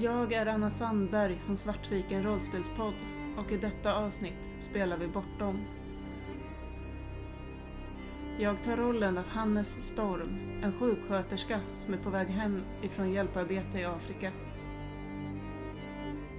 [0.00, 2.94] Jag är Anna Sandberg från Svartviken rollspelspodd
[3.36, 5.58] och i detta avsnitt spelar vi Bortom.
[8.38, 13.78] Jag tar rollen av Hannes Storm, en sjuksköterska som är på väg hem ifrån hjälparbete
[13.78, 14.32] i Afrika.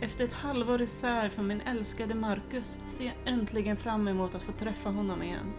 [0.02, 4.52] Efter ett halvår isär från min älskade Marcus ser jag äntligen fram emot att få
[4.52, 5.54] träffa honom igen.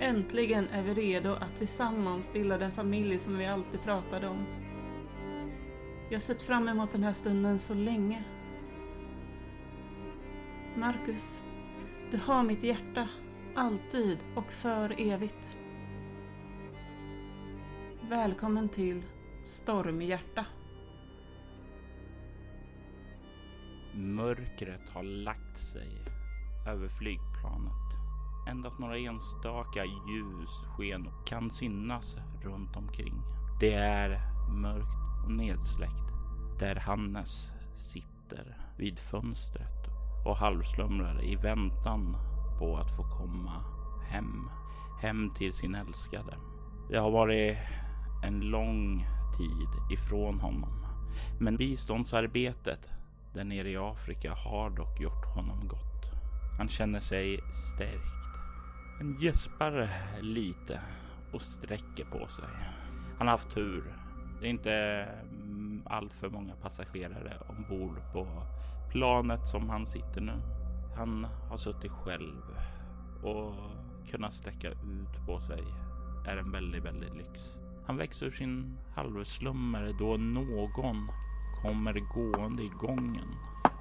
[0.00, 4.67] Äntligen är vi redo att tillsammans bilda den familj som vi alltid pratade om.
[6.10, 8.24] Jag har sett fram emot den här stunden så länge.
[10.76, 11.42] Marcus,
[12.10, 13.08] du har mitt hjärta,
[13.56, 15.56] alltid och för evigt.
[18.08, 19.02] Välkommen till
[19.44, 20.44] Stormhjärta.
[23.94, 25.88] Mörkret har lagt sig
[26.68, 27.88] över flygplanet.
[28.48, 33.14] Endast några enstaka ljussken kan synas runt omkring.
[33.60, 36.12] Det är mörkt nedsläckt
[36.58, 39.86] där Hannes sitter vid fönstret
[40.24, 42.16] och halvslumrar i väntan
[42.58, 43.64] på att få komma
[44.08, 44.50] hem.
[45.00, 46.36] Hem till sin älskade.
[46.90, 47.58] Det har varit
[48.24, 49.06] en lång
[49.38, 50.86] tid ifrån honom.
[51.40, 52.90] Men biståndsarbetet
[53.34, 55.88] där nere i Afrika har dock gjort honom gott.
[56.58, 58.18] Han känner sig stärkt.
[58.98, 59.90] Han gäspar
[60.20, 60.80] lite
[61.32, 62.44] och sträcker på sig.
[63.18, 63.97] Han har haft tur.
[64.40, 65.06] Det är inte
[65.84, 68.26] alltför allt för många passagerare ombord på
[68.90, 70.40] planet som han sitter nu.
[70.96, 72.42] Han har suttit själv
[73.22, 73.54] och
[74.10, 75.64] kunnat sträcka ut på sig
[76.26, 77.56] är en väldigt, väldigt lyx.
[77.86, 81.08] Han växer ur sin halvslummer då någon
[81.62, 83.34] kommer gående i gången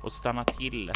[0.04, 0.92] och stannar till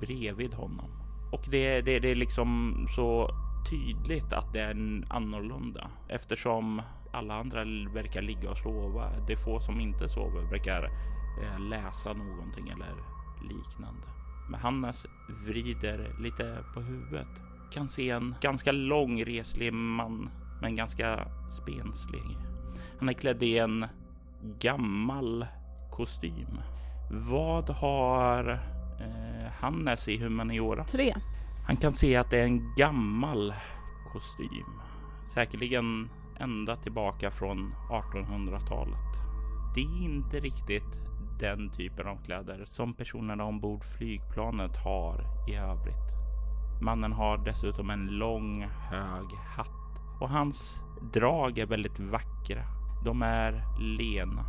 [0.00, 0.90] bredvid honom.
[1.32, 3.30] Och det, det, det är liksom så
[3.70, 6.82] tydligt att det är annorlunda eftersom
[7.16, 7.64] alla andra
[7.94, 9.10] verkar ligga och sova.
[9.26, 10.84] De få som inte sover verkar
[11.42, 12.94] eh, läsa någonting eller
[13.42, 14.06] liknande.
[14.50, 15.06] Men Hannes
[15.46, 17.28] vrider lite på huvudet.
[17.70, 22.38] Kan se en ganska lång reslig man, men ganska spenslig.
[22.98, 23.86] Han är klädd i en
[24.58, 25.46] gammal
[25.90, 26.60] kostym.
[27.10, 28.50] Vad har
[29.00, 30.84] eh, Hannes i humaniora?
[30.84, 31.14] Tre.
[31.66, 33.54] Han kan se att det är en gammal
[34.12, 34.80] kostym.
[35.34, 36.08] Säkerligen
[36.40, 39.16] ända tillbaka från 1800-talet.
[39.74, 40.98] Det är inte riktigt
[41.38, 46.06] den typen av kläder som personerna ombord flygplanet har i övrigt.
[46.82, 50.80] Mannen har dessutom en lång hög hatt och hans
[51.12, 52.62] drag är väldigt vackra.
[53.04, 54.44] De är lena.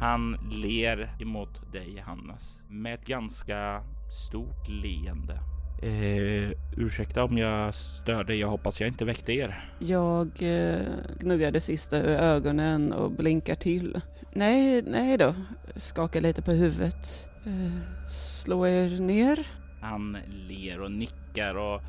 [0.00, 5.40] Han ler emot dig, Hannes, med ett ganska stort leende.
[5.82, 8.34] Eh, ursäkta om jag störde.
[8.34, 9.70] Jag hoppas jag inte väckte er.
[9.78, 10.80] Jag eh,
[11.20, 14.00] gnuggar det sista ur ögonen och blinkar till.
[14.32, 15.34] Nej, nej då.
[15.76, 17.30] Skakar lite på huvudet.
[17.46, 19.46] Eh, slå er ner.
[19.80, 20.16] Han
[20.48, 21.82] ler och nickar och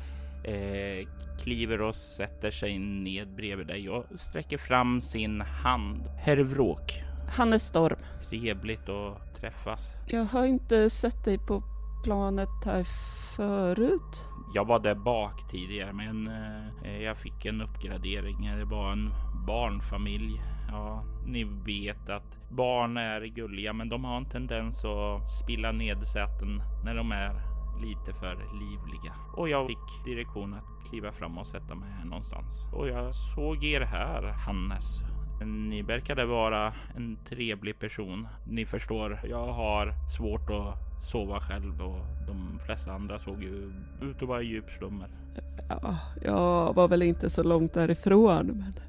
[0.48, 1.06] eh,
[1.42, 6.02] kliver och sätter sig ned bredvid dig och sträcker fram sin hand.
[6.18, 7.02] Herr Vråk.
[7.36, 7.96] Hannes Storm.
[8.28, 9.92] Trevligt att träffas.
[10.06, 11.62] Jag har inte sett dig på
[12.04, 12.84] planet här
[13.36, 14.28] förut.
[14.54, 16.28] Jag var där bak tidigare, men
[16.84, 18.50] eh, jag fick en uppgradering.
[18.58, 19.10] Det var en
[19.46, 20.42] barnfamilj.
[20.68, 26.06] Ja, ni vet att barn är gulliga, men de har en tendens att spilla ned
[26.06, 29.14] säten när de är lite för livliga.
[29.36, 32.68] Och jag fick direktion att kliva fram och sätta mig här någonstans.
[32.72, 35.13] Och jag såg er här, Hannes.
[35.40, 38.28] Ni verkade vara en trevlig person.
[38.46, 44.22] Ni förstår, jag har svårt att sova själv och de flesta andra såg ju ut
[44.22, 45.08] att vara i djup slummer.
[45.68, 48.80] Ja, jag var väl inte så långt därifrån, men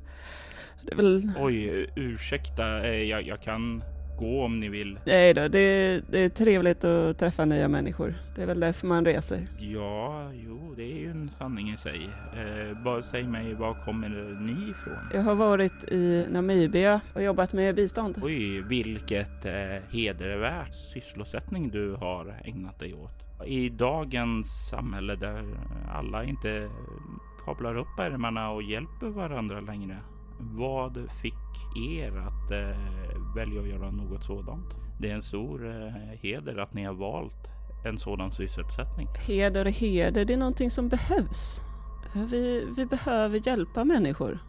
[0.84, 1.32] det är väl...
[1.40, 3.84] Oj, ursäkta, eh, jag, jag kan
[4.18, 5.00] gå om ni vill.
[5.06, 8.14] Nej då, det, det är trevligt att träffa nya människor.
[8.36, 9.48] Det är väl därför man reser.
[9.58, 12.10] Ja, jo, det är ju en sanning i sig.
[12.34, 14.10] Eh, bara säg mig, var kommer
[14.40, 15.10] ni ifrån?
[15.14, 18.20] Jag har varit i Namibia och jobbat med bistånd.
[18.24, 19.54] Oj, vilket eh,
[19.92, 23.12] hedervärt sysselsättning du har ägnat dig åt.
[23.46, 25.44] I dagens samhälle där
[25.90, 26.70] alla inte
[27.46, 29.98] kablar upp ärmarna och hjälper varandra längre.
[30.40, 34.76] Vad fick er att eh, välja att göra något sådant?
[35.00, 37.50] Det är en stor eh, heder att ni har valt
[37.86, 39.08] en sådan sysselsättning.
[39.28, 41.62] Heder och heder, det är någonting som behövs.
[42.14, 44.40] Vi, vi behöver hjälpa människor.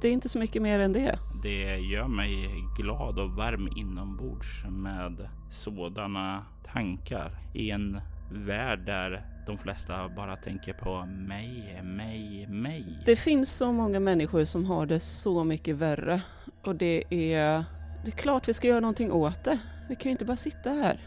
[0.00, 1.18] Det är inte så mycket mer än det.
[1.42, 9.58] Det gör mig glad och varm inombords med sådana tankar i en värld där de
[9.58, 12.84] flesta bara tänker på mig, mig, mig.
[13.04, 16.22] Det finns så många människor som har det så mycket värre
[16.62, 17.64] och det är
[18.04, 19.58] Det är klart vi ska göra någonting åt det.
[19.88, 21.00] Vi kan ju inte bara sitta här.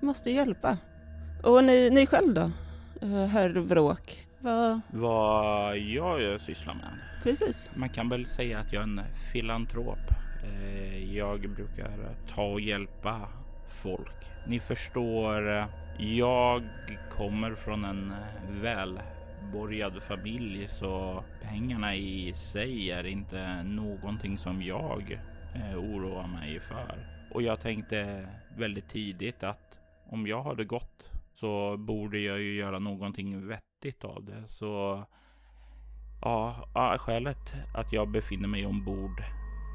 [0.00, 0.78] Vi måste hjälpa.
[1.42, 2.50] Och ni, ni själv då?
[3.02, 4.26] Eh, herr Vråk?
[4.38, 4.80] Vad...
[4.90, 6.90] Vad jag sysslar med?
[7.22, 7.70] Precis.
[7.74, 9.00] Man kan väl säga att jag är en
[9.32, 9.98] filantrop.
[10.44, 13.28] Eh, jag brukar ta och hjälpa
[13.68, 14.30] folk.
[14.46, 15.64] Ni förstår, eh,
[15.98, 16.62] jag
[17.10, 18.16] kommer från en eh,
[18.50, 25.20] välborgad familj så pengarna i sig är inte någonting som jag
[25.54, 27.06] eh, oroar mig för.
[27.30, 32.78] Och jag tänkte väldigt tidigt att om jag hade gått så borde jag ju göra
[32.78, 34.48] någonting vettigt av det.
[34.48, 35.04] Så
[36.22, 39.22] ja, skälet att jag befinner mig ombord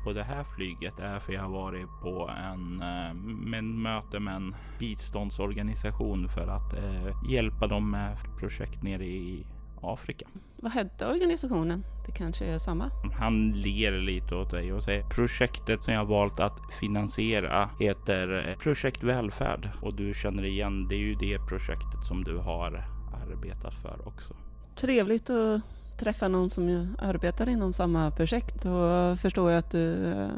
[0.03, 4.35] på det här flyget är för jag har varit på en eh, med möte med
[4.35, 9.45] en biståndsorganisation för att eh, hjälpa dem med projekt nere i
[9.81, 10.25] Afrika.
[10.61, 11.83] Vad hette organisationen?
[12.05, 12.91] Det kanske är samma?
[13.19, 19.03] Han ler lite åt dig och säger projektet som jag valt att finansiera heter Projekt
[19.03, 20.87] Välfärd och du känner igen.
[20.87, 22.85] Det är ju det projektet som du har
[23.23, 24.35] arbetat för också.
[24.75, 25.61] Trevligt att
[26.01, 30.29] träffa någon som arbetar inom samma projekt och förstår jag att du eh,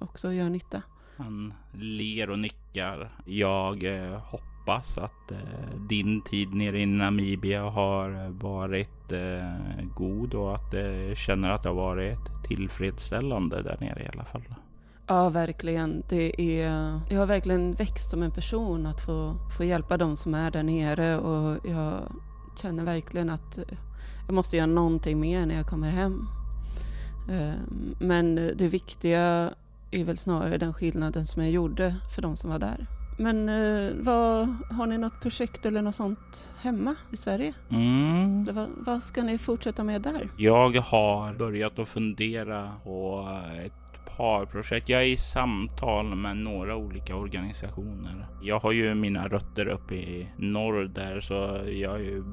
[0.00, 0.82] också gör nytta.
[1.16, 3.12] Han ler och nickar.
[3.24, 10.54] Jag eh, hoppas att eh, din tid nere i Namibia har varit eh, god och
[10.54, 14.42] att du känner att det har varit tillfredsställande där nere i alla fall.
[15.06, 16.02] Ja, verkligen.
[16.08, 20.34] Det är, jag har verkligen växt som en person att få, få hjälpa dem som
[20.34, 22.12] är där nere och jag
[22.56, 23.58] känner verkligen att
[24.32, 26.28] jag måste göra någonting mer när jag kommer hem.
[27.30, 27.54] Eh,
[27.98, 29.54] men det viktiga
[29.90, 32.86] är väl snarare den skillnaden som jag gjorde för de som var där.
[33.18, 37.54] Men eh, vad, har ni något projekt eller något sånt hemma i Sverige?
[37.70, 38.48] Mm.
[38.52, 40.28] Vad, vad, ska ni fortsätta med där?
[40.36, 43.28] Jag har börjat att fundera på
[43.66, 44.88] ett par projekt.
[44.88, 48.26] Jag är i samtal med några olika organisationer.
[48.42, 52.24] Jag har ju mina rötter uppe i norr där så jag har ju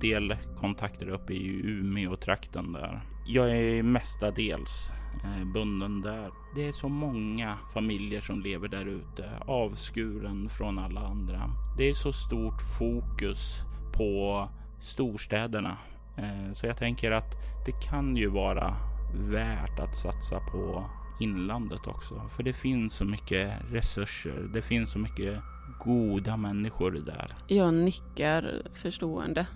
[0.00, 3.00] del kontakter uppe i Umeå-trakten där.
[3.26, 4.90] Jag är mestadels
[5.24, 6.30] eh, bunden där.
[6.54, 11.50] Det är så många familjer som lever där ute, avskuren från alla andra.
[11.76, 13.56] Det är så stort fokus
[13.92, 14.48] på
[14.80, 15.76] storstäderna.
[16.16, 17.34] Eh, så jag tänker att
[17.66, 18.76] det kan ju vara
[19.14, 20.84] värt att satsa på
[21.20, 22.28] inlandet också.
[22.36, 24.50] För det finns så mycket resurser.
[24.52, 25.38] Det finns så mycket
[25.78, 27.26] goda människor där.
[27.46, 29.46] Jag nickar förstående.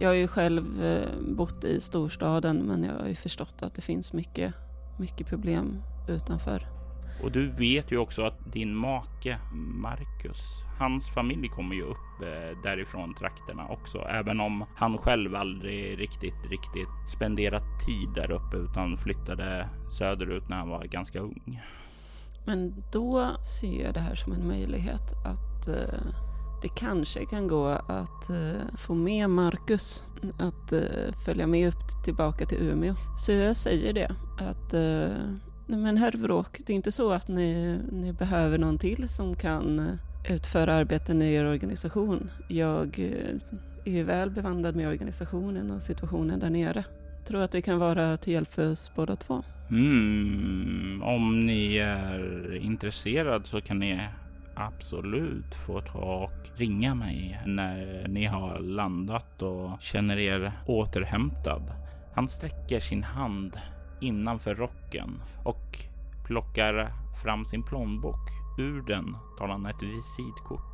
[0.00, 3.82] Jag har ju själv eh, bott i storstaden men jag har ju förstått att det
[3.82, 4.54] finns mycket
[4.98, 6.66] mycket problem utanför.
[7.22, 10.40] Och du vet ju också att din make Marcus,
[10.78, 16.50] hans familj kommer ju upp eh, därifrån trakterna också, även om han själv aldrig riktigt,
[16.50, 19.68] riktigt spenderat tid där uppe utan flyttade
[19.98, 21.60] söderut när han var ganska ung.
[22.44, 26.00] Men då ser jag det här som en möjlighet att eh,
[26.62, 30.06] det kanske kan gå att eh, få med Marcus
[30.38, 32.94] att eh, följa med upp tillbaka till Umeå.
[33.18, 35.26] Så jag säger det att eh,
[35.66, 39.78] men herr Vråk, det är inte så att ni, ni behöver någon till som kan
[39.78, 42.30] eh, utföra arbeten i er organisation.
[42.48, 43.36] Jag eh,
[43.84, 46.84] är ju väl bevandrad med organisationen och situationen där nere.
[47.22, 49.42] Jag tror att det kan vara till hjälp för oss båda två.
[49.70, 54.00] Mm, om ni är intresserad så kan ni
[54.54, 61.62] absolut få ta och ringa mig när ni har landat och känner er återhämtad.
[62.14, 63.56] Han sträcker sin hand
[64.00, 65.78] innanför rocken och
[66.26, 68.28] plockar fram sin plånbok.
[68.58, 70.71] Ur den tar han ett visitkort.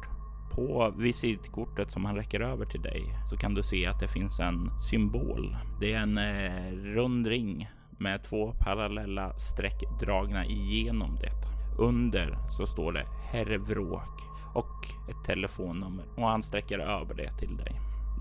[0.59, 4.41] På visitkortet som han räcker över till dig så kan du se att det finns
[4.41, 5.57] en symbol.
[5.81, 11.33] Det är en eh, rund ring med två parallella streck dragna igenom det.
[11.79, 14.21] Under så står det Herr Vråk
[14.55, 17.73] och ett telefonnummer och han sträcker över det till dig.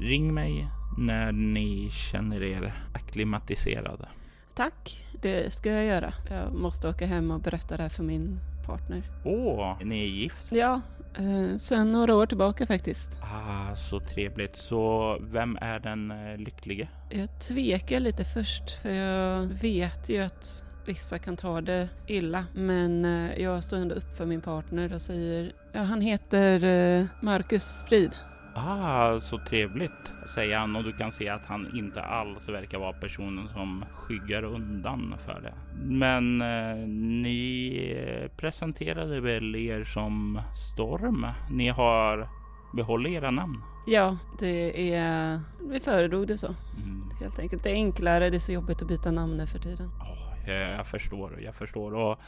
[0.01, 0.67] Ring mig
[0.98, 4.08] när ni känner er akklimatiserade.
[4.56, 6.13] Tack, det ska jag göra.
[6.29, 9.04] Jag måste åka hem och berätta det här för min partner.
[9.24, 10.52] Åh, ni är gift?
[10.52, 10.82] Ja,
[11.18, 13.20] eh, sen några år tillbaka faktiskt.
[13.22, 14.56] Ah, så trevligt.
[14.56, 16.88] Så vem är den eh, lycklige?
[17.10, 22.46] Jag tvekar lite först, för jag vet ju att vissa kan ta det illa.
[22.54, 27.06] Men eh, jag står ändå upp för min partner och säger, ja han heter eh,
[27.22, 28.12] Marcus Frid.
[28.58, 32.94] Ah, så trevligt, säger han och du kan se att han inte alls verkar vara
[32.94, 35.54] personen som skyggar undan för det.
[35.76, 41.28] Men eh, ni presenterade väl er som Storm?
[41.52, 42.30] Ni har
[42.74, 43.62] behållit era namn?
[43.88, 45.42] Ja, det är...
[45.70, 46.48] Vi föredrog det så.
[46.48, 47.12] Mm.
[47.20, 47.64] Helt enkelt.
[47.64, 49.88] Det är enklare, det är så jobbigt att byta namn nu för tiden.
[49.88, 51.94] Oh, jag förstår, jag förstår.
[51.96, 52.20] Och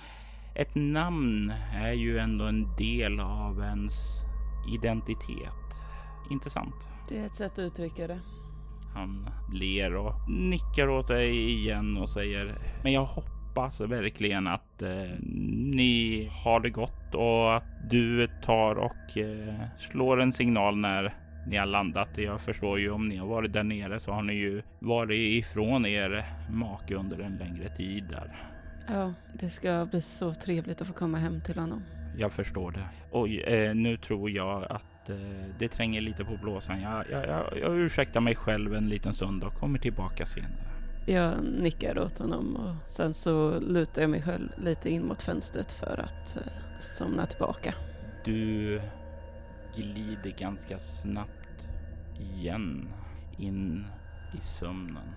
[0.55, 4.23] Ett namn är ju ändå en del av ens
[4.73, 5.53] identitet.
[6.29, 6.75] Intressant.
[7.09, 8.19] Det är ett sätt att uttrycka det.
[8.93, 15.19] Han ler och nickar åt dig igen och säger Men jag hoppas verkligen att eh,
[15.73, 21.15] ni har det gott och att du tar och eh, slår en signal när
[21.47, 22.09] ni har landat.
[22.17, 25.85] Jag förstår ju om ni har varit där nere så har ni ju varit ifrån
[25.85, 28.49] er make under en längre tid där.
[28.87, 31.83] Ja, det ska bli så trevligt att få komma hem till honom.
[32.17, 32.89] Jag förstår det.
[33.11, 35.15] Oj, eh, nu tror jag att eh,
[35.59, 36.81] det tränger lite på blåsan.
[36.81, 40.69] Jag, jag, jag, jag ursäktar mig själv en liten stund och kommer tillbaka senare.
[41.05, 45.71] Jag nickar åt honom och sen så lutar jag mig själv lite in mot fönstret
[45.71, 46.41] för att eh,
[46.79, 47.73] somna tillbaka.
[48.25, 48.81] Du
[49.75, 51.67] glider ganska snabbt
[52.19, 52.87] igen
[53.37, 53.85] in
[54.37, 55.09] i sömnen.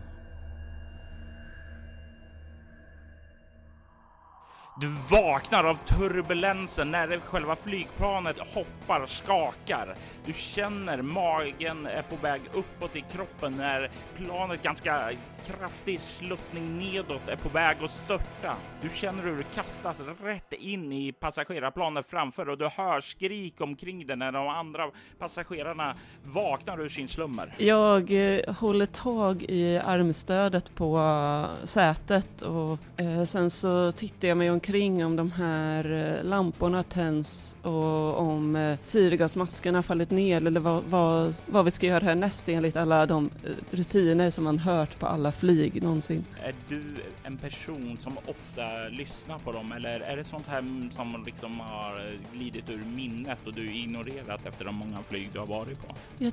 [4.76, 9.95] Du vaknar av turbulensen när själva flygplanet hoppar, skakar.
[10.26, 15.11] Du känner magen är på väg uppåt i kroppen när planet ganska
[15.47, 18.57] kraftig sluttning nedåt är på väg att störta.
[18.83, 24.07] Du känner hur du kastas rätt in i passagerarplanet framför och du hör skrik omkring
[24.07, 27.55] dig när de andra passagerarna vaknar ur sin slummer.
[27.59, 34.37] Jag eh, håller tag i armstödet på eh, sätet och eh, sen så tittar jag
[34.37, 34.62] mig omkring
[35.04, 41.35] om de här eh, lamporna tänds och om eh, syrgasmaskerna fallit ner eller vad, vad,
[41.47, 45.33] vad vi ska göra härnäst enligt alla de eh, rutiner som man hört på alla
[45.33, 46.25] flyg någonsin.
[46.42, 46.83] Är du
[47.25, 52.16] en person som ofta lyssnar på dem eller är det sånt här som liksom har
[52.33, 55.95] glidit ur minnet och du ignorerat efter de många flyg du har varit på?
[56.19, 56.33] Jag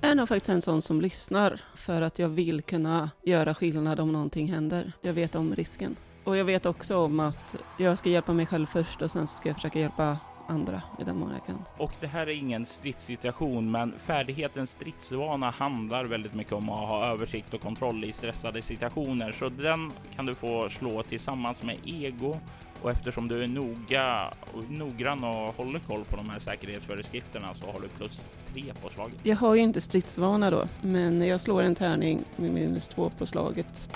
[0.00, 4.12] är nog faktiskt en sån som lyssnar för att jag vill kunna göra skillnad om
[4.12, 4.92] någonting händer.
[5.00, 5.96] Jag vet om risken.
[6.26, 9.48] Och jag vet också om att jag ska hjälpa mig själv först och sen ska
[9.48, 11.64] jag försöka hjälpa andra i den mån jag kan.
[11.78, 17.06] Och det här är ingen stridssituation, men färdigheten stridsvana handlar väldigt mycket om att ha
[17.06, 22.40] översikt och kontroll i stressade situationer, så den kan du få slå tillsammans med ego.
[22.82, 24.34] Och eftersom du är noga
[24.68, 29.18] noggrann och håller koll på de här säkerhetsföreskrifterna så har du plus tre på slaget.
[29.22, 33.26] Jag har ju inte stridsvana då, men jag slår en tärning med minus två på
[33.26, 33.90] slaget.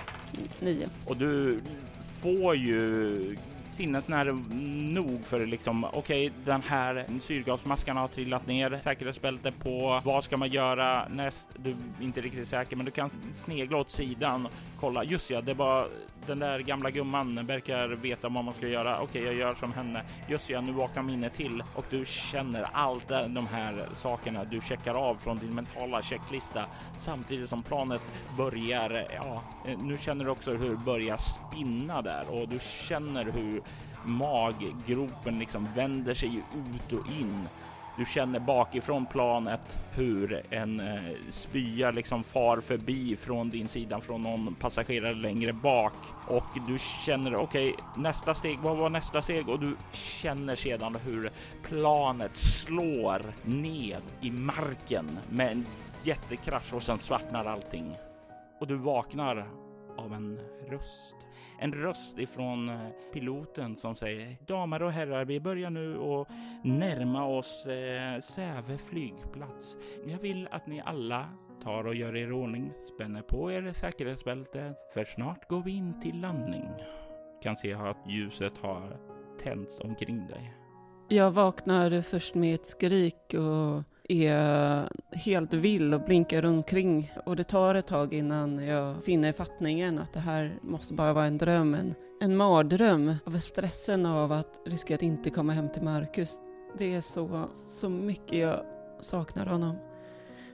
[0.60, 0.88] Nio.
[1.06, 1.60] Och du
[2.22, 3.36] får ju
[3.70, 4.54] sinnesnärv
[4.92, 10.00] nog för liksom okej, okay, den här syrgasmaskan har trillat ner, säkerhetsbälte på.
[10.04, 11.48] Vad ska man göra näst?
[11.56, 14.48] Du är inte riktigt säker, men du kan snegla åt sidan.
[14.80, 15.88] Kolla, just ja, det var
[16.26, 19.00] den där gamla gumman verkar veta vad man ska göra.
[19.00, 20.02] Okej, okay, jag gör som henne.
[20.28, 24.94] Just ja, nu vaknar minnet till och du känner allt de här sakerna du checkar
[24.94, 26.64] av från din mentala checklista
[26.98, 28.02] samtidigt som planet
[28.36, 29.06] börjar.
[29.14, 29.42] Ja,
[29.82, 32.58] nu känner du också hur det börjar spinna där och du
[32.88, 33.62] känner hur
[34.04, 37.48] maggropen liksom vänder sig ut och in
[38.00, 39.60] du känner bakifrån planet
[39.94, 45.92] hur en eh, spya liksom far förbi från din sida från någon passagerare längre bak
[46.28, 48.58] och du känner okej, okay, nästa steg.
[48.58, 49.48] Vad var nästa steg?
[49.48, 51.30] Och du känner sedan hur
[51.62, 55.66] planet slår ned i marken med en
[56.02, 57.96] jättekrasch och sen svartnar allting
[58.60, 59.46] och du vaknar
[59.96, 60.40] av en
[60.70, 61.16] röst
[61.60, 66.28] en röst ifrån eh, piloten som säger Damer och herrar, vi börjar nu att
[66.64, 69.76] närma oss eh, Säve flygplats.
[70.06, 71.28] Jag vill att ni alla
[71.62, 76.20] tar och gör er ordning, spänner på er säkerhetsbälte, för snart går vi in till
[76.20, 76.68] landning.
[77.42, 78.96] Kan se att ljuset har
[79.42, 80.54] tänts omkring dig.
[81.08, 87.44] Jag vaknar först med ett skrik och är helt vill och blinkar omkring och det
[87.44, 91.74] tar ett tag innan jag finner fattningen att det här måste bara vara en dröm,
[91.74, 96.38] en, en mardröm av stressen av att riskera att inte komma hem till Marcus.
[96.78, 98.64] Det är så, så mycket jag
[99.00, 99.76] saknar honom.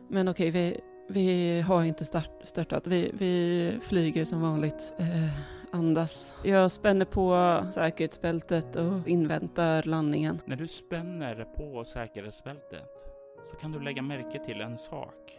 [0.09, 2.87] Men okej, vi, vi har inte start, störtat.
[2.87, 4.95] Vi, vi flyger som vanligt.
[4.99, 6.35] Eh, andas.
[6.45, 10.41] Jag spänner på säkerhetsbältet och inväntar landningen.
[10.45, 13.06] När du spänner på säkerhetsbältet
[13.47, 15.39] så kan du lägga märke till en sak.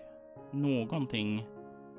[0.51, 1.47] Någonting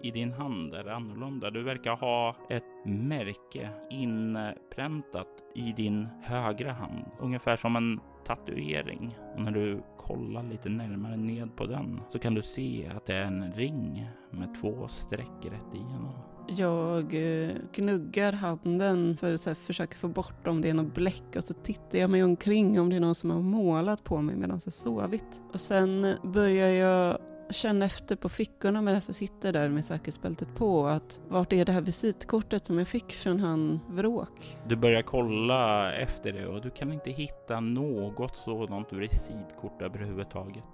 [0.02, 1.50] i din hand är annorlunda.
[1.50, 9.18] Du verkar ha ett märke inpräntat i din högra hand, ungefär som en tatuering.
[9.34, 13.14] Och när du kollar lite närmare ned på den så kan du se att det
[13.14, 16.37] är en ring med två streck rätt igenom.
[16.56, 21.44] Jag eh, gnuggar handen för att försöka få bort om det är något bläck och
[21.44, 24.60] så tittar jag mig omkring om det är någon som har målat på mig medan
[24.64, 25.42] jag sovit.
[25.52, 27.18] Och sen börjar jag
[27.50, 30.86] känna efter på fickorna medan jag sitter där med säkerhetsbältet på.
[30.86, 34.58] Att vart är det här visitkortet som jag fick från han Vråk?
[34.68, 40.64] Du börjar kolla efter det och du kan inte hitta något sådant visitkort överhuvudtaget.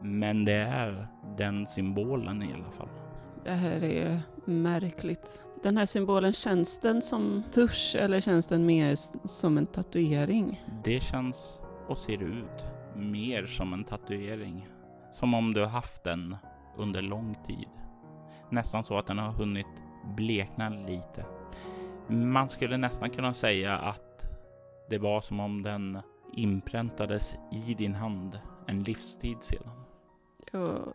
[0.00, 2.88] Men det är den symbolen i alla fall.
[3.44, 5.44] Det här är märkligt.
[5.62, 8.94] Den här symbolen, känns den som tusch eller känns den mer
[9.28, 10.64] som en tatuering?
[10.84, 12.64] Det känns och ser ut
[12.96, 14.68] mer som en tatuering.
[15.12, 16.36] Som om du har haft den
[16.76, 17.68] under lång tid.
[18.50, 19.66] Nästan så att den har hunnit
[20.16, 21.24] blekna lite.
[22.08, 24.24] Man skulle nästan kunna säga att
[24.90, 25.98] det var som om den
[26.32, 29.70] inpräntades i din hand en livstid sedan.
[30.52, 30.94] Jag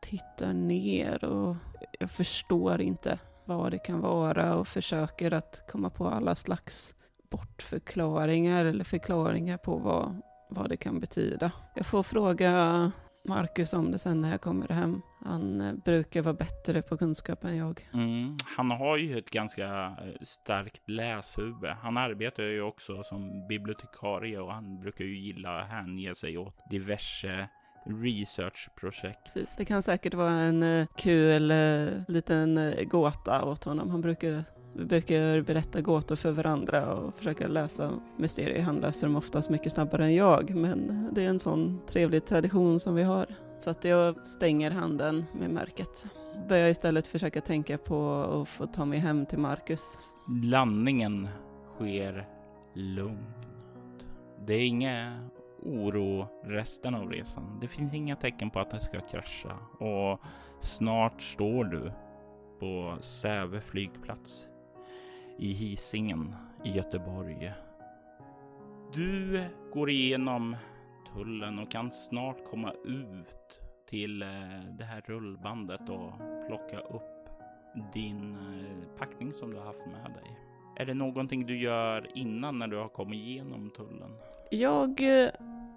[0.00, 1.56] tittar ner och
[1.98, 6.96] jag förstår inte vad det kan vara och försöker att komma på alla slags
[7.30, 11.52] bortförklaringar eller förklaringar på vad, vad det kan betyda.
[11.74, 12.92] Jag får fråga
[13.28, 15.02] Marcus om det sen när jag kommer hem.
[15.24, 17.88] Han eh, brukar vara bättre på kunskap än jag.
[17.94, 21.70] Mm, han har ju ett ganska eh, starkt läshuvud.
[21.82, 26.70] Han arbetar ju också som bibliotekarie och han brukar ju gilla att hänge sig åt
[26.70, 27.48] diverse
[27.86, 29.24] researchprojekt.
[29.24, 29.56] Precis.
[29.56, 33.90] Det kan säkert vara en uh, kul uh, liten uh, gåta åt honom.
[33.90, 38.62] Han brukar, brukar berätta gåtor för varandra och försöka lösa mysterier.
[38.62, 42.80] Han löser dem oftast mycket snabbare än jag, men det är en sån trevlig tradition
[42.80, 43.26] som vi har.
[43.58, 46.06] Så att jag stänger handen med märket.
[46.48, 49.98] Börjar istället försöka tänka på att få ta mig hem till Marcus.
[50.42, 51.28] Landningen
[51.76, 52.28] sker
[52.74, 53.46] lugnt.
[54.46, 55.28] Det är inga
[55.66, 57.58] oro resten av resan.
[57.60, 60.20] Det finns inga tecken på att den ska krascha och
[60.60, 61.92] snart står du
[62.60, 64.48] på Säve flygplats
[65.38, 67.52] i Hisingen i Göteborg.
[68.92, 70.56] Du går igenom
[71.12, 74.28] tullen och kan snart komma ut till eh,
[74.78, 76.12] det här rullbandet och
[76.46, 77.28] plocka upp
[77.92, 80.45] din eh, packning som du har haft med dig.
[80.78, 84.10] Är det någonting du gör innan när du har kommit igenom tullen?
[84.50, 85.28] Jag eh,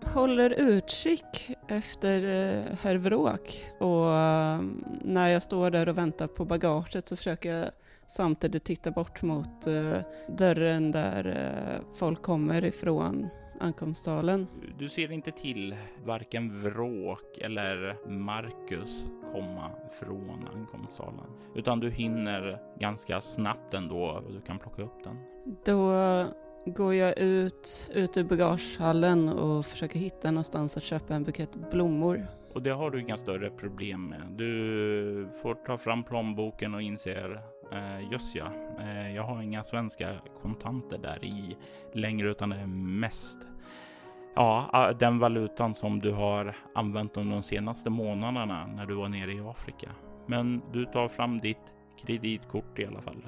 [0.04, 4.62] håller utkik efter eh, herr Vråk och eh,
[5.02, 7.70] när jag står där och väntar på bagaget så försöker jag
[8.08, 9.98] samtidigt titta bort mot eh,
[10.38, 14.48] dörren där eh, folk kommer ifrån ankomsttalen.
[14.80, 23.22] Du ser inte till varken Vråk eller Marcus komma från ankomstsalen, utan du hinner ganska
[23.22, 25.18] snabbt ändå och du kan plocka upp den.
[25.66, 25.94] Då
[26.66, 32.26] går jag ut, ut ur bagagehallen och försöker hitta någonstans att köpa en bukett blommor.
[32.54, 34.22] Och det har du inga större problem med.
[34.38, 37.42] Du får ta fram plånboken och inser
[37.72, 41.58] eh, just ja, eh, jag har inga svenska kontanter där i
[41.94, 43.38] längre utan det är mest
[44.36, 49.10] ja, eh, den valutan som du har använt under de senaste månaderna när du var
[49.10, 49.90] nere i Afrika.
[50.26, 53.28] Men du tar fram ditt kreditkort i alla fall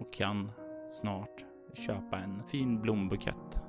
[0.00, 0.50] och kan
[0.88, 3.60] snart köpa en fin blombukett.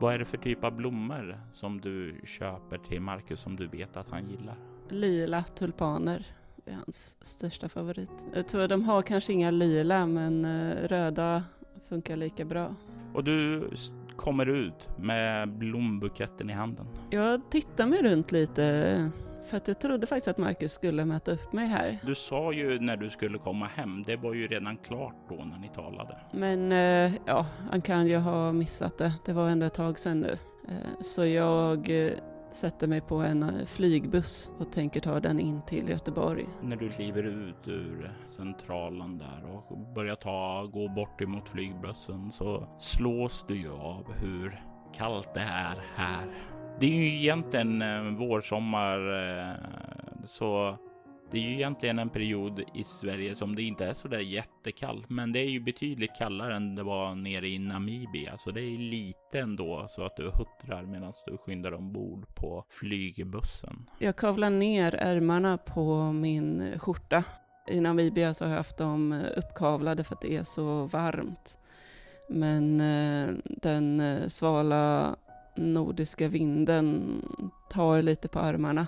[0.00, 3.96] Vad är det för typ av blommor som du köper till Marcus som du vet
[3.96, 4.56] att han gillar?
[4.88, 6.26] Lila tulpaner
[6.70, 8.26] är hans största favorit.
[8.34, 11.44] Jag tror de har kanske inga lila men eh, röda
[11.88, 12.74] funkar lika bra.
[13.14, 13.70] Och du
[14.16, 16.86] kommer ut med blombuketten i handen.
[17.10, 19.10] Jag tittar mig runt lite
[19.46, 21.98] för att jag trodde faktiskt att Marcus skulle möta upp mig här.
[22.06, 25.58] Du sa ju när du skulle komma hem, det var ju redan klart då när
[25.58, 26.18] ni talade.
[26.32, 29.12] Men eh, ja, han kan ju ha missat det.
[29.24, 30.38] Det var ändå ett tag sedan nu.
[30.68, 32.12] Eh, så jag eh,
[32.52, 36.46] sätter mig på en eh, flygbuss och tänker ta den in till Göteborg.
[36.62, 42.68] När du kliver ut ur centralen där och börjar ta, gå bort emot flygbussen så
[42.78, 46.26] slås du ju av hur kallt det är här.
[46.80, 49.54] Det är ju egentligen eh, vårsommar eh,
[50.26, 50.78] så
[51.32, 55.10] det är ju egentligen en period i Sverige som det inte är så där jättekallt,
[55.10, 58.78] men det är ju betydligt kallare än det var nere i Namibia, så det är
[58.78, 63.90] lite ändå så att du huttrar medan du skyndar ombord på flygbussen.
[63.98, 67.24] Jag kavlar ner ärmarna på min skjorta.
[67.68, 71.58] I Namibia så har jag haft dem uppkavlade för att det är så varmt.
[72.28, 75.16] Men eh, den eh, svala
[75.56, 77.16] nordiska vinden
[77.70, 78.86] tar lite på armarna.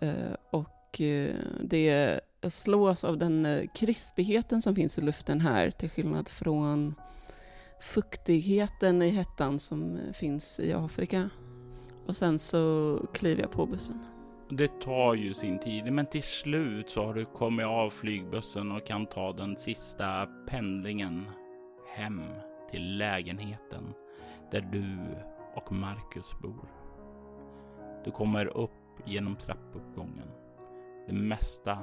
[0.00, 5.70] Eh, och och eh, det slås av den eh, krispigheten som finns i luften här
[5.70, 6.94] till skillnad från
[7.80, 11.30] fuktigheten i hettan som eh, finns i Afrika.
[12.06, 13.98] Och sen så kliver jag på bussen.
[14.50, 18.86] Det tar ju sin tid, men till slut så har du kommit av flygbussen och
[18.86, 21.26] kan ta den sista pendlingen
[21.96, 22.22] hem
[22.70, 23.94] till lägenheten
[24.50, 24.98] där du
[25.54, 26.68] och Marcus bor.
[28.04, 28.70] Du kommer upp
[29.06, 30.43] genom trappuppgången
[31.06, 31.78] det mesta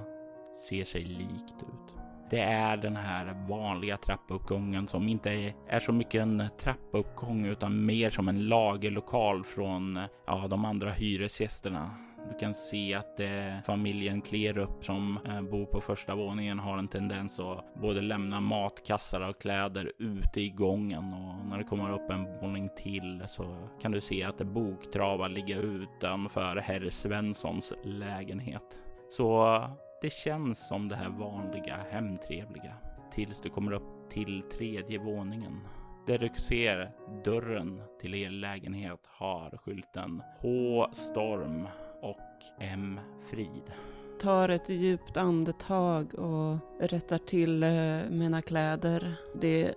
[0.67, 1.95] ser sig likt ut.
[2.29, 8.09] Det är den här vanliga trappuppgången som inte är så mycket en trappuppgång utan mer
[8.09, 11.91] som en lagerlokal från ja, de andra hyresgästerna.
[12.29, 16.87] Du kan se att eh, familjen Klerup som eh, bor på första våningen har en
[16.87, 22.09] tendens att både lämna matkassar och kläder ute i gången och när det kommer upp
[22.09, 28.77] en våning till så kan du se att det boktravar ligga utanför herr Svenssons lägenhet.
[29.11, 29.61] Så
[30.01, 32.73] det känns som det här vanliga hemtrevliga
[33.13, 35.59] tills du kommer upp till tredje våningen
[36.07, 36.91] där du ser
[37.23, 41.67] dörren till er lägenhet har skylten H Storm
[42.01, 42.17] och
[42.59, 43.73] M Frid.
[44.19, 47.69] Tar ett djupt andetag och rättar till eh,
[48.09, 49.13] mina kläder.
[49.41, 49.75] Det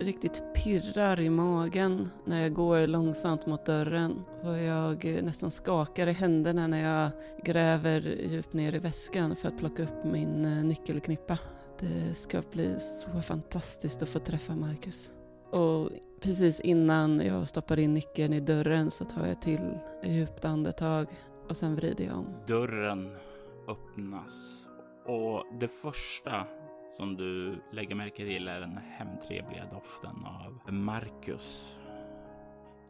[0.00, 6.12] riktigt pirrar i magen när jag går långsamt mot dörren och jag nästan skakar i
[6.12, 7.10] händerna när jag
[7.44, 11.38] gräver djupt ner i väskan för att plocka upp min eh, nyckelknippa.
[11.80, 15.10] Det ska bli så fantastiskt att få träffa Marcus.
[15.50, 20.44] Och precis innan jag stoppar in nyckeln i dörren så tar jag till ett djupt
[20.44, 21.06] andetag
[21.48, 22.26] och sen vrider jag om.
[22.46, 23.16] Dörren
[23.68, 24.66] öppnas
[25.06, 26.46] och det första
[26.90, 31.78] som du lägger märke till är den hemtrevliga doften av Marcus.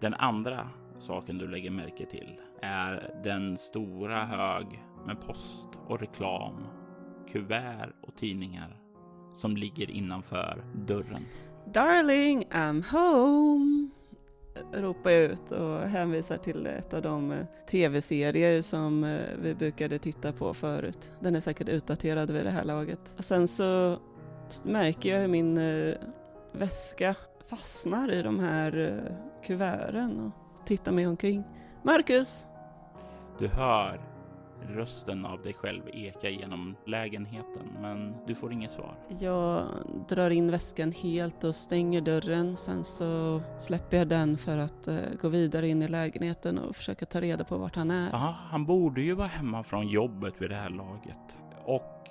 [0.01, 4.67] Den andra saken du lägger märke till är den stora hög
[5.07, 6.67] med post och reklam,
[7.33, 8.81] kuvert och tidningar
[9.35, 11.25] som ligger innanför dörren.
[11.67, 13.98] Darling, I'm home!
[14.73, 17.39] Ropar jag ut och hänvisar till ett av de eh,
[17.71, 21.13] tv-serier som eh, vi brukade titta på förut.
[21.21, 23.15] Den är säkert utdaterad vid det här laget.
[23.17, 23.99] Och sen så
[24.63, 25.95] märker jag hur min eh,
[26.53, 27.15] väska
[27.51, 29.03] fastnar i de här
[29.47, 31.45] kuverten och tittar mig omkring.
[31.83, 32.47] Marcus!
[33.39, 34.18] Du hör
[34.69, 38.95] rösten av dig själv eka genom lägenheten, men du får inget svar.
[39.21, 39.67] Jag
[40.09, 42.57] drar in väskan helt och stänger dörren.
[42.57, 47.07] Sen så släpper jag den för att uh, gå vidare in i lägenheten och försöka
[47.07, 48.11] ta reda på vart han är.
[48.11, 51.39] Ja, han borde ju vara hemma från jobbet vid det här laget.
[51.65, 52.09] Och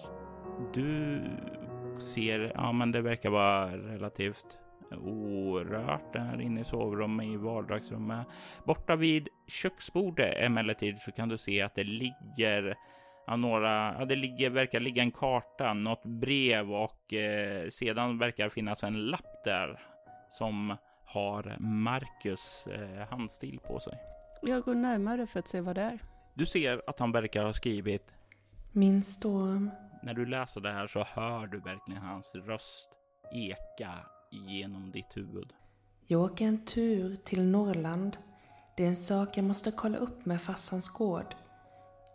[0.73, 1.21] du
[1.99, 4.57] ser, ja men det verkar vara relativt
[4.91, 8.27] orört där inne i sovrummet i vardagsrummet.
[8.63, 12.77] Borta vid köksbordet emellertid så kan du se att det ligger
[13.27, 18.49] ja, några, ja, det ligger, verkar ligga en karta, något brev och eh, sedan verkar
[18.49, 19.79] finnas en lapp där
[20.29, 23.93] som har Marcus eh, handstil på sig.
[24.41, 25.99] Jag går närmare för att se vad det är.
[26.33, 28.13] Du ser att han verkar ha skrivit
[28.71, 29.71] Min storm.
[30.03, 32.89] När du läser det här så hör du verkligen hans röst
[33.31, 33.93] eka
[34.37, 35.53] genom ditt huvud.
[36.07, 38.17] Jag åker en tur till Norrland.
[38.77, 41.35] Det är en sak jag måste kolla upp med farsans gård.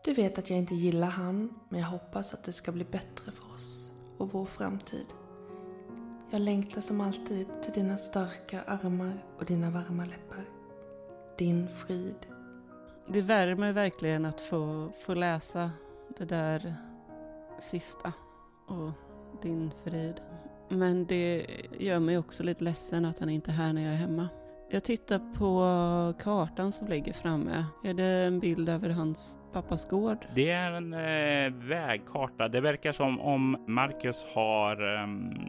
[0.04, 3.32] Du vet att jag inte gillar han, men jag hoppas att det ska bli bättre
[3.32, 5.06] för oss och vår framtid.
[6.30, 10.44] Jag längtar som alltid till dina starka armar och dina varma läppar.
[11.38, 12.26] Din frid.
[13.08, 15.70] Det värmer verkligen att få, få läsa
[16.18, 16.74] det där
[17.58, 18.12] sista
[18.66, 18.90] och
[19.42, 20.20] din frid.
[20.72, 21.46] Men det
[21.78, 24.28] gör mig också lite ledsen att han inte är här när jag är hemma.
[24.70, 27.64] Jag tittar på kartan som ligger framme.
[27.84, 30.26] Är det en bild över hans pappas gård?
[30.34, 32.48] Det är en eh, vägkarta.
[32.48, 35.06] Det verkar som om Marcus har eh,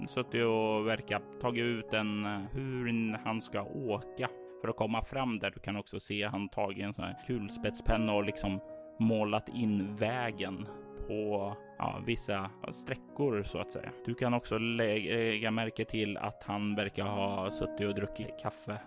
[0.08, 4.30] suttit och verkar tagit ut en eh, hur han ska åka
[4.62, 5.52] för att komma fram där.
[5.52, 8.60] Du kan också se han tagit en sån här kulspetspenna och liksom
[9.00, 10.68] målat in vägen
[11.08, 13.92] på ja, vissa sträckor så att säga.
[14.06, 18.78] Du kan också lägga märke till att han verkar ha suttit och druckit kaffe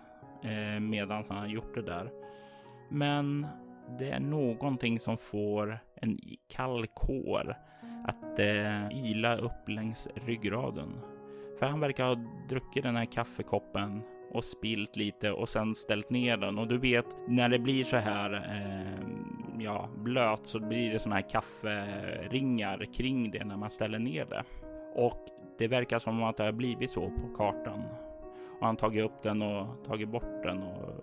[0.43, 2.11] eh, medan han har gjort det där.
[2.89, 3.47] Men
[3.99, 7.55] det är någonting som får en kall kår
[8.05, 10.99] att eh, ila upp längs ryggraden.
[11.59, 12.15] För han verkar ha
[12.49, 16.57] druckit den här kaffekoppen och spilt lite och sen ställt ner den.
[16.57, 19.16] Och du vet när det blir så här eh,
[19.61, 24.43] ja, blöt så blir det såna här kafferingar kring det när man ställer ner det.
[24.95, 25.25] Och
[25.57, 27.83] det verkar som att det har blivit så på kartan.
[28.59, 30.93] Och han tagit upp den och tagit bort den och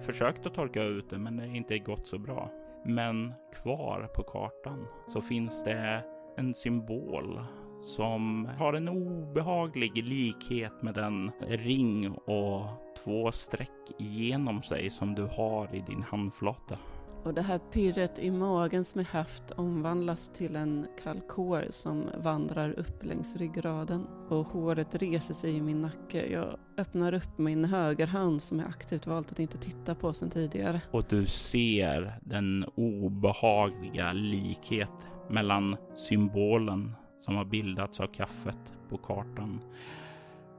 [0.00, 2.50] försökt att torka ut den men det har inte gått så bra.
[2.84, 6.04] Men kvar på kartan så finns det
[6.36, 7.40] en symbol
[7.82, 12.66] som har en obehaglig likhet med den ring och
[13.04, 16.78] två streck genom sig som du har i din handflata.
[17.24, 22.78] Och det här pirret i magen som jag haft omvandlas till en kalkor som vandrar
[22.78, 24.06] upp längs ryggraden.
[24.28, 26.32] Och håret reser sig i min nacke.
[26.32, 30.80] Jag öppnar upp min högerhand som jag aktivt valt att inte titta på sedan tidigare.
[30.90, 34.90] Och du ser den obehagliga likhet
[35.30, 39.60] mellan symbolen som har bildats av kaffet på kartan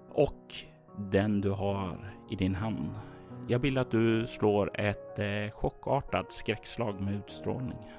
[0.10, 0.54] och
[0.98, 2.90] den du har i din hand.
[3.48, 7.92] Jag vill att du slår ett eh, chockartat skräckslag med utstrålning.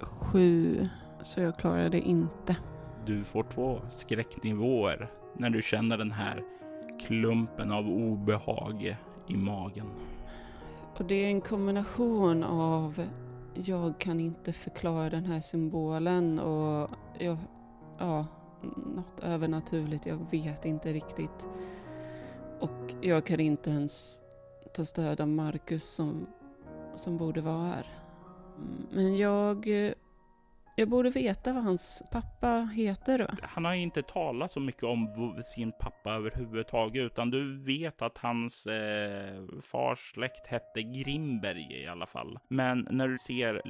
[0.00, 0.88] Sju,
[1.22, 2.56] så jag klarar det inte.
[3.06, 6.42] Du får två skräcknivåer när du känner den här
[7.06, 9.86] klumpen av obehag i magen.
[10.96, 13.06] Och det är en kombination av
[13.54, 17.38] jag kan inte förklara den här symbolen och jag,
[17.98, 18.26] ja,
[18.76, 21.48] något övernaturligt, jag vet inte riktigt.
[22.60, 24.22] Och jag kan inte ens
[24.74, 26.26] ta stöd av Marcus som,
[26.96, 27.86] som borde vara här.
[28.90, 29.68] Men jag
[30.78, 33.36] jag borde veta vad hans pappa heter Va?
[33.42, 38.66] Han har inte talat så mycket om sin pappa överhuvudtaget, utan du vet att hans
[38.66, 42.38] eh, fars släkt hette Grimberg i alla fall.
[42.48, 43.62] Men när du ser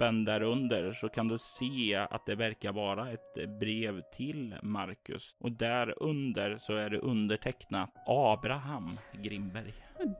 [0.00, 5.34] lappen där under så kan du se att det verkar vara ett brev till Marcus
[5.38, 9.74] och där under så är det undertecknat Abraham Grimberg.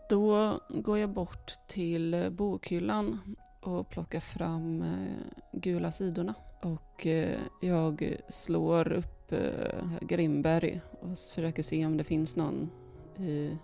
[0.08, 6.34] Då går jag bort till bokhyllan och plockar fram eh, gula sidorna.
[6.62, 12.70] Och eh, jag slår upp eh, Grimberg och försöker se om det finns någon
[13.18, 13.58] i,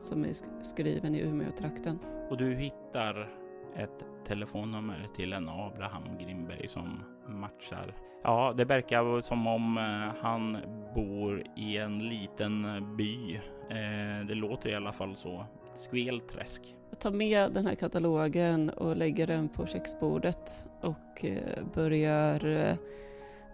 [0.00, 1.98] som är skriven i Umeå-trakten.
[2.30, 7.94] Och du hittar ett telefonnummer till en Abraham Grimberg som matchar.
[8.22, 10.58] Ja, det verkar som om eh, han
[10.94, 13.34] bor i en liten by.
[13.70, 15.46] Eh, det låter i alla fall så.
[15.74, 16.74] Skvelträsk.
[16.90, 22.76] Jag tar med den här katalogen och lägger den på köksbordet och eh, börjar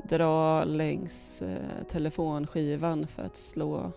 [0.08, 1.42] dra längs
[1.88, 3.92] telefonskivan för att slå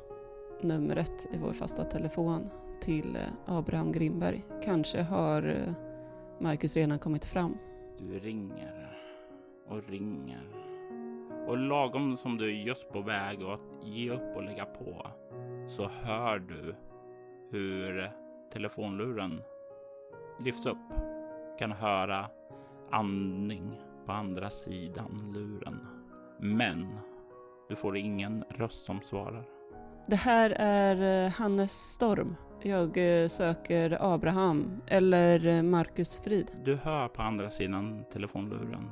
[0.62, 2.50] numret i vår fasta telefon
[2.82, 4.44] till Abraham Grimberg.
[4.64, 5.76] Kanske har
[6.40, 7.58] Marcus redan kommit fram.
[8.00, 8.98] Du ringer
[9.68, 10.44] och ringer
[11.48, 15.08] och lagom som du är just på väg att ge upp och lägga på
[15.68, 16.76] så hör du
[17.52, 18.12] hur
[18.54, 19.42] telefonluren
[20.40, 20.78] lyfts upp.
[21.60, 22.30] Kan höra
[22.92, 25.88] andning på andra sidan luren.
[26.40, 26.98] Men
[27.70, 29.44] du får ingen röst som svarar.
[30.08, 32.36] Det här är eh, Hannes Storm.
[32.62, 36.48] Jag eh, söker Abraham eller eh, Marcus Frid.
[36.66, 38.92] Du hör på andra sidan telefonluren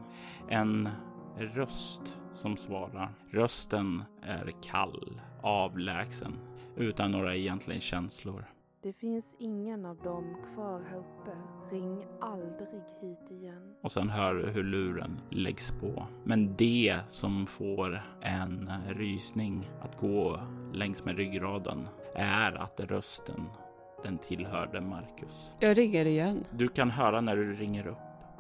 [0.50, 0.90] en
[1.38, 3.10] röst som svarar.
[3.32, 6.34] Rösten är kall, avlägsen,
[6.78, 8.46] utan några egentliga känslor.
[8.86, 11.32] Det finns ingen av dem kvar här uppe.
[11.72, 13.76] Ring aldrig hit igen.
[13.82, 16.08] Och sen hör du hur luren läggs på.
[16.24, 20.40] Men det som får en rysning att gå
[20.74, 23.44] längs med ryggraden är att rösten,
[24.04, 25.54] den tillhörde Marcus.
[25.60, 26.44] Jag ringer igen.
[26.52, 27.98] Du kan höra när du ringer upp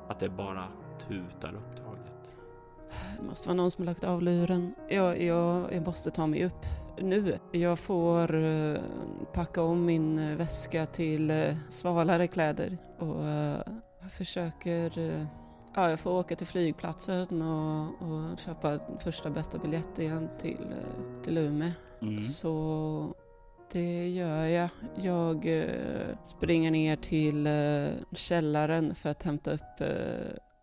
[0.07, 0.67] att det bara
[1.07, 2.35] tutar upptaget.
[3.19, 4.75] Det måste vara någon som har lagt av luren.
[4.89, 7.39] Jag, jag, jag måste ta mig upp nu.
[7.51, 8.77] Jag får uh,
[9.33, 13.25] packa om min uh, väska till uh, svalare kläder och
[14.01, 14.91] jag försöker
[15.77, 20.75] Ja, jag får åka till flygplatsen och, och köpa första bästa biljett igen till,
[21.23, 21.71] till Umeå.
[22.01, 22.23] Mm.
[22.23, 23.13] Så
[23.71, 24.69] det gör jag.
[24.95, 25.45] Jag
[26.23, 27.49] springer ner till
[28.11, 29.81] källaren för att hämta upp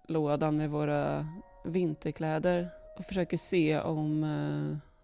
[0.09, 1.27] lådan med våra
[1.65, 2.69] vinterkläder
[2.99, 4.25] och försöker se om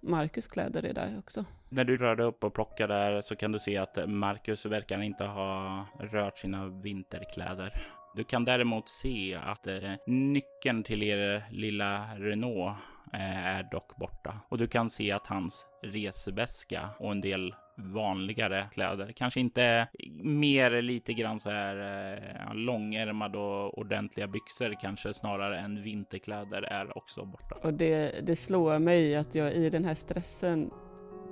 [0.00, 1.44] Marcus kläder är där också.
[1.68, 5.02] När du rör dig upp och plockar där så kan du se att Marcus verkar
[5.02, 7.82] inte ha rört sina vinterkläder.
[8.16, 12.76] Du kan däremot se att eh, nyckeln till er lilla Renault
[13.12, 18.66] eh, är dock borta och du kan se att hans resväska och en del vanligare
[18.72, 19.12] kläder.
[19.16, 19.88] Kanske inte
[20.22, 21.76] mer lite grann så här
[22.16, 27.54] eh, långärmad och ordentliga byxor kanske snarare än vinterkläder är också borta.
[27.62, 30.70] Och det, det slår mig att jag i den här stressen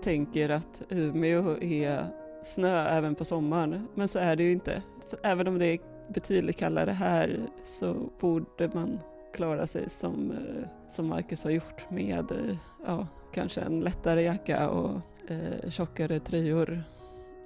[0.02, 2.06] tänker att Umeå är
[2.42, 3.88] snö även på sommaren.
[3.94, 4.82] Men så är det ju inte.
[5.22, 5.78] Även om det är
[6.08, 8.98] betydligt kallare här så borde man
[9.34, 12.56] klara sig som, eh, som Marcus har gjort med eh,
[12.86, 15.00] ja, kanske en lättare jacka och
[15.30, 16.82] eh, tjockare tröjor.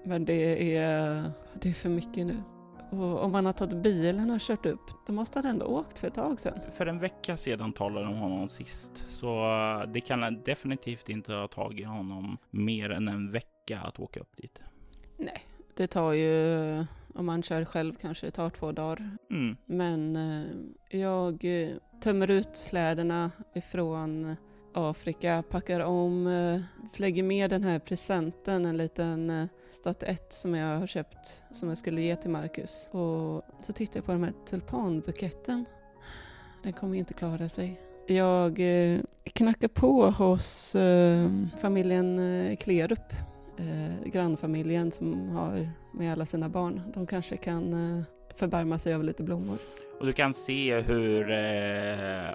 [0.05, 2.43] Men det är, det är för mycket nu.
[2.91, 6.07] Och om man har tagit bilen och kört upp, då måste han ändå åkt för
[6.07, 6.59] ett tag sedan.
[6.73, 9.45] För en vecka sedan talade de om honom sist, så
[9.89, 14.59] det kan definitivt inte ha tagit honom mer än en vecka att åka upp dit.
[15.17, 19.11] Nej, det tar ju, om man kör själv kanske det tar två dagar.
[19.31, 19.57] Mm.
[19.67, 21.45] Men eh, jag
[22.03, 24.37] tömmer ut släderna ifrån
[24.73, 26.61] Afrika, packar om, eh,
[27.01, 31.79] lägger med den här presenten, en liten eh, statyett som jag har köpt som jag
[31.79, 32.89] skulle ge till Marcus.
[32.91, 35.65] Och så tittar jag på den här tulpanbuketten.
[36.63, 37.81] den kommer inte klara sig.
[38.07, 40.77] Jag eh, knackar på hos
[41.61, 42.21] familjen
[42.57, 43.13] Klerup,
[44.05, 46.83] grannfamiljen som har med alla sina barn.
[46.95, 48.05] De kanske kan
[48.37, 49.59] förbarma sig över lite blommor.
[50.01, 51.31] Och du kan se hur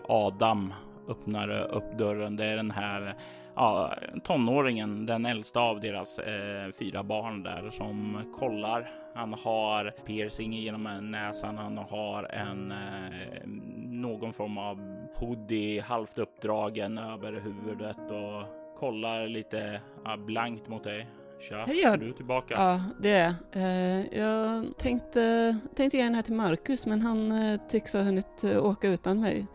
[0.08, 0.74] Adam
[1.10, 2.36] öppnar upp dörren.
[2.36, 3.16] Det är den här
[3.56, 8.92] ja, tonåringen, den äldsta av deras eh, fyra barn där som kollar.
[9.16, 11.58] Han har piercing genom näsan.
[11.58, 13.48] Han har en eh,
[13.90, 21.08] någon form av hoodie halvt uppdragen över huvudet och kollar lite ja, blankt mot dig.
[21.40, 22.54] Tja, Hej, är du tillbaka?
[22.54, 27.60] Ja, det är eh, Jag tänkte, tänkte ge den här till Marcus men han eh,
[27.70, 29.48] tycks ha hunnit eh, åka utan mig.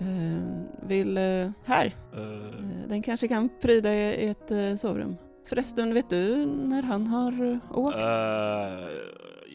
[0.00, 1.16] Eh, vill...
[1.16, 1.86] Eh, här!
[1.86, 5.16] Eh, Den kanske kan pryda i i ett eh, sovrum.
[5.48, 8.04] Förresten, vet du när han har åkt?
[8.04, 8.90] Eh,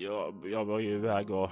[0.04, 1.50] jag, jag var ju iväg och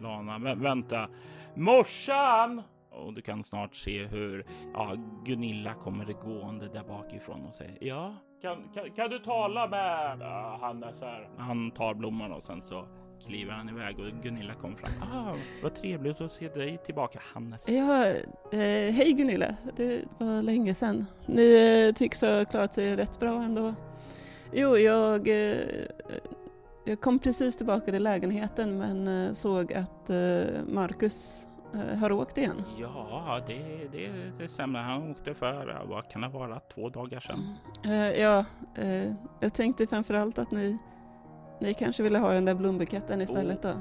[0.00, 0.38] lana.
[0.38, 1.08] Vä vänta.
[1.54, 2.62] Morsan!
[2.90, 8.14] Och du kan snart se hur ja, Gunilla kommer gående där bakifrån och säger ja.
[8.42, 11.28] Kan, kan, kan du tala med ja, Hannes här?
[11.36, 12.86] Han tar blomman och sen så
[13.26, 14.90] kliver han iväg och Gunilla kommer fram.
[15.12, 17.68] Ah, vad trevligt att se dig tillbaka Hannes.
[17.68, 19.56] Ja, eh, hej Gunilla.
[19.76, 21.06] Det var länge sedan.
[21.26, 23.74] Ni eh, tycks ha klarat er rätt bra ändå.
[24.52, 25.56] Jo, jag, eh,
[26.84, 32.38] jag kom precis tillbaka till lägenheten men eh, såg att eh, Marcus eh, har åkt
[32.38, 32.62] igen.
[32.78, 34.82] Ja, det, det, det stämmer.
[34.82, 37.54] Han åkte för, vad kan det vara, två dagar sedan.
[37.84, 38.44] Eh, ja,
[39.40, 40.78] jag tänkte framförallt att ni,
[41.62, 43.74] ni kanske ville ha den där blombuketten istället då.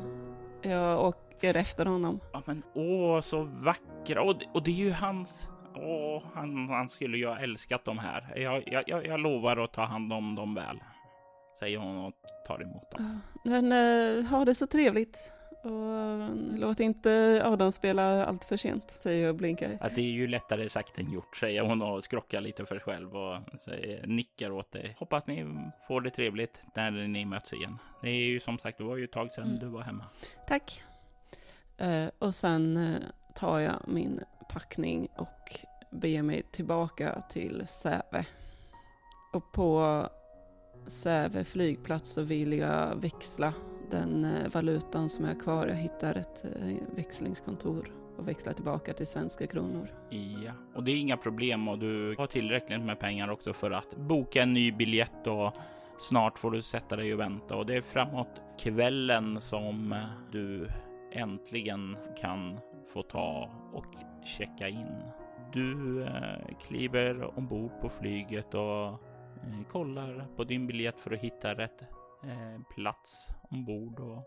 [0.61, 2.19] Jag åker efter honom.
[2.33, 5.49] Ja men åh så vackra och, och det är ju hans.
[5.75, 8.33] Åh, han, han skulle ju ha älskat dem här.
[8.35, 10.79] Jag, jag, jag, jag lovar att ta hand om dem väl.
[11.59, 12.13] Säger hon och
[12.47, 13.21] tar emot dem.
[13.43, 15.33] Men eh, ha det så trevligt.
[15.63, 19.77] Och låt inte Adam spela allt för sent, säger jag och blinkar.
[19.81, 22.83] Att det är ju lättare sagt än gjort, säger hon och skrockar lite för sig
[22.83, 24.95] själv och säger, nickar åt dig.
[24.99, 25.45] Hoppas ni
[25.87, 27.77] får det trevligt när ni möts igen.
[28.01, 29.59] Det är ju som sagt, det var ju ett tag sedan Mm.
[29.59, 30.05] du var hemma.
[30.47, 30.81] Tack.
[31.77, 33.01] Eh, och sen eh,
[33.35, 34.19] tar jag min
[34.49, 35.59] packning och
[35.91, 38.25] beger mig tillbaka till Säve.
[39.33, 40.07] Och på
[40.87, 43.53] Säve flygplats så vill jag växla
[43.91, 45.67] den eh, valutan som är kvar.
[45.67, 49.87] Jag hittar ett eh, växlingskontor och växlar tillbaka till svenska kronor.
[50.09, 53.97] Ja, och det är inga problem och du har tillräckligt med pengar också för att
[53.97, 55.53] boka en ny biljett och
[55.97, 59.99] snart får du sätta dig och vänta och det är framåt kvällen som eh,
[60.31, 60.67] du
[61.11, 62.59] äntligen kan
[62.93, 65.03] få ta och checka in.
[65.53, 66.05] Du
[66.67, 68.99] kliver ombord på flyget och
[69.69, 71.83] kollar på din biljett för att hitta rätt
[72.23, 74.23] Eh, plats ombord och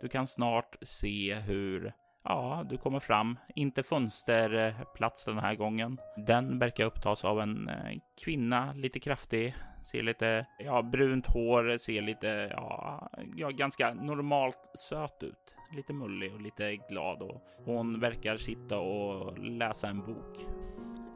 [0.00, 1.92] du kan snart se hur
[2.28, 3.38] Ja, du kommer fram.
[3.54, 5.98] Inte fönsterplats den här gången.
[6.16, 12.02] Den verkar upptas av en eh, kvinna, lite kraftig, ser lite, ja, brunt hår, ser
[12.02, 15.54] lite, ja, ja, ganska normalt söt ut.
[15.76, 20.46] Lite mullig och lite glad och hon verkar sitta och läsa en bok.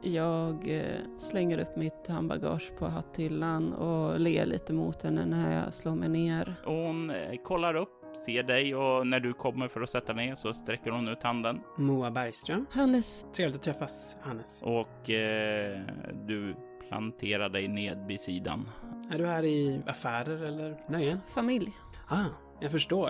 [0.03, 5.73] Jag eh, slänger upp mitt handbagage på hatthyllan och ler lite mot henne när jag
[5.73, 6.55] slår mig ner.
[6.65, 7.89] Hon eh, kollar upp,
[8.25, 11.59] ser dig och när du kommer för att sätta ner så sträcker hon ut handen
[11.77, 12.65] Moa Bergström.
[12.71, 14.63] Hannes, Trevligt att träffas, Hannes.
[14.63, 15.81] och eh,
[16.27, 16.55] du
[16.89, 18.69] planterar dig ned vid sidan.
[19.11, 21.17] Är du här i affärer eller nöjen?
[21.33, 21.71] familj.
[22.09, 22.25] Ah,
[22.59, 23.09] jag förstår.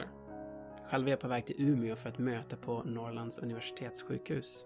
[0.90, 4.66] Själv är jag på väg till Umeå för ett möte på Norrlands universitetssjukhus.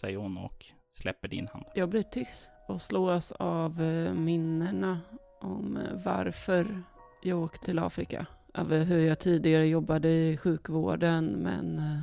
[0.00, 1.64] säger hon och släpper din hand.
[1.74, 5.00] Jag blir tyst och slås av eh, minnena
[5.40, 6.82] om eh, varför
[7.22, 8.26] jag åkte till Afrika.
[8.54, 12.00] Över hur jag tidigare jobbade i sjukvården men eh,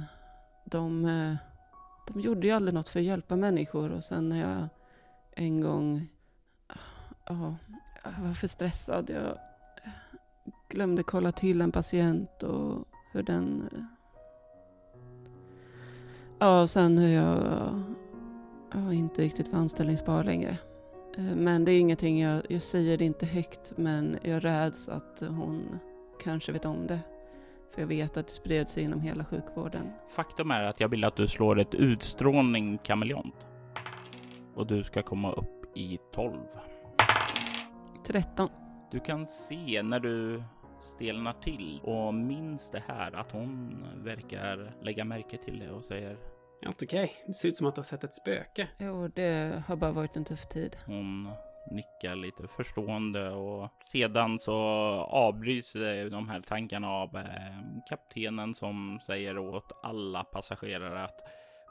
[0.66, 1.04] de,
[2.08, 4.68] de gjorde ju aldrig något för att hjälpa människor och sen när jag
[5.36, 6.08] en gång,
[7.26, 7.56] ja,
[8.04, 9.10] jag var för stressad.
[9.10, 9.38] Jag
[10.70, 13.70] glömde kolla till en patient och hur den,
[16.40, 17.84] ja och sen hur jag
[18.74, 20.58] ja, inte riktigt var anställningsbar längre.
[21.18, 25.24] Eh, Men det är ingenting jag, jag säger det inte högt men jag räds att
[25.30, 25.80] hon
[26.24, 27.00] kanske vet om det.
[27.74, 29.92] För jag vet att det spred sig inom hela sjukvården.
[30.10, 33.36] Faktum är att jag vill att du slår ett utstrålning kameleont.
[34.56, 36.38] Och du ska komma upp i 12.
[38.08, 38.50] 13.
[38.92, 40.44] Du kan se när du
[40.80, 46.18] stelnar till och minns det här att hon verkar lägga märke till det och säger
[46.66, 47.12] Allt okej.
[47.28, 48.68] Det ser ut som att du har sett ett spöke.
[48.78, 50.78] Jo, det har bara varit en tuff tid.
[50.86, 51.30] Hon
[51.72, 54.56] nickar lite förstående och sedan så
[55.10, 55.74] avbryts
[56.12, 61.20] de här tankarna av eh, kaptenen som säger åt alla passagerare att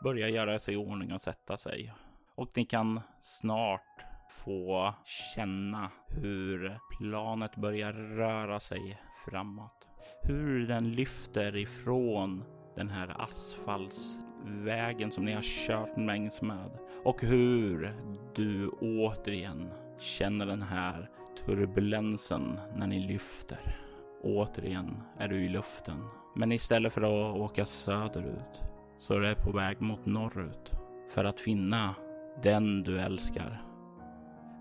[0.03, 1.93] börjar göra sig i ordning och sätta sig.
[2.34, 4.05] Och ni kan snart
[4.45, 4.95] få
[5.34, 9.88] känna hur planet börjar röra sig framåt.
[10.22, 17.94] Hur den lyfter ifrån den här asfaltsvägen som ni har kört längs med och hur
[18.34, 21.10] du återigen känner den här
[21.46, 23.76] turbulensen när ni lyfter.
[24.22, 26.04] Återigen är du i luften,
[26.34, 28.62] men istället för att åka söderut
[28.98, 30.72] så är du på väg mot norrut
[31.08, 31.94] för att finna
[32.42, 33.62] den du älskar.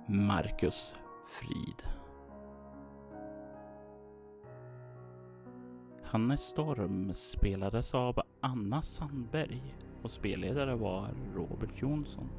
[0.07, 0.93] Marcus
[1.28, 1.99] Frid.
[6.12, 12.30] Hannes Storm spelades av Anna Sandberg och spelledare var Robert Jonsson.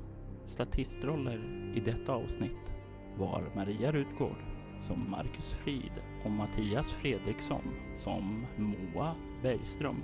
[0.44, 2.72] Statistroller i detta avsnitt
[3.16, 4.36] var Maria Rutgård
[4.80, 5.92] som Marcus Frid
[6.24, 7.62] och Mattias Fredriksson
[7.94, 10.02] som Moa Bergström.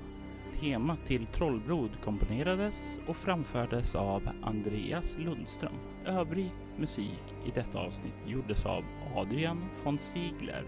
[0.61, 5.77] Temat till Trollblod komponerades och framfördes av Andreas Lundström.
[6.05, 8.85] Övrig musik i detta avsnitt gjordes av
[9.17, 10.65] Adrian von Ziegler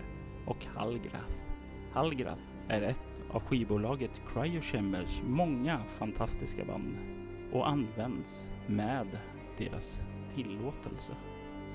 [0.47, 1.41] och Hallgraf.
[1.93, 6.97] Hallgraf är ett av skivbolaget Cryo Chambers många fantastiska band
[7.53, 9.07] och används med
[9.59, 10.01] deras
[10.35, 11.13] tillåtelse.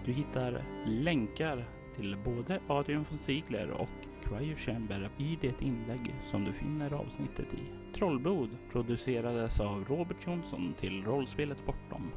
[0.06, 1.66] Du hittar länkar
[1.96, 3.90] till både Adrian von Ziegler och
[4.24, 7.94] Cryo Chamber i det inlägg som du finner avsnittet i.
[7.96, 12.12] Trollblod producerades av Robert Jonsson till rollspelet Bortom.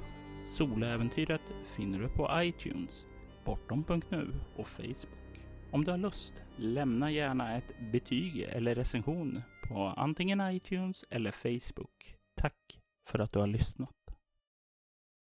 [0.47, 3.07] Soläventyret finner du på iTunes,
[3.45, 5.26] bortom.nu och Facebook.
[5.71, 12.15] Om du har lust, lämna gärna ett betyg eller recension på antingen iTunes eller Facebook.
[12.37, 13.96] Tack för att du har lyssnat.